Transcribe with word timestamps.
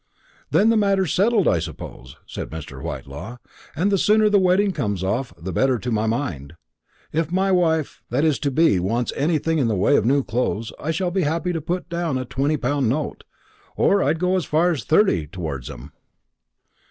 "Then 0.49 0.69
the 0.69 0.77
matter's 0.77 1.13
settled, 1.13 1.47
I 1.47 1.59
suppose," 1.59 2.17
said 2.25 2.49
Mr. 2.49 2.81
Whitelaw; 2.81 3.37
"and 3.75 3.91
the 3.91 3.99
sooner 3.99 4.29
the 4.31 4.39
wedding 4.39 4.71
comes 4.71 5.03
off 5.03 5.31
the 5.37 5.51
better, 5.51 5.77
to 5.77 5.91
my 5.91 6.07
mind. 6.07 6.55
If 7.13 7.31
my 7.31 7.51
wife 7.51 8.01
that 8.09 8.23
is 8.23 8.39
to 8.39 8.49
be 8.49 8.79
wants 8.79 9.13
anything 9.15 9.59
in 9.59 9.67
the 9.67 9.75
way 9.75 9.95
of 9.97 10.05
new 10.07 10.23
clothes, 10.23 10.73
I 10.79 10.89
shall 10.89 11.11
be 11.11 11.21
happy 11.21 11.53
to 11.53 11.61
put 11.61 11.87
down 11.87 12.17
a 12.17 12.25
twenty 12.25 12.57
pound 12.57 12.89
note 12.89 13.23
or 13.75 14.01
I'd 14.01 14.17
go 14.17 14.35
as 14.35 14.45
far 14.45 14.71
as 14.71 14.83
thirty 14.83 15.27
towards 15.27 15.69
'em." 15.69 15.91